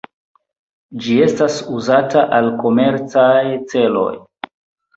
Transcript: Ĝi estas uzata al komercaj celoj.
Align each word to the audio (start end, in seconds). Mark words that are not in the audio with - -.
Ĝi 1.03 1.17
estas 1.25 1.59
uzata 1.81 2.25
al 2.39 2.51
komercaj 2.65 3.39
celoj. 3.75 4.11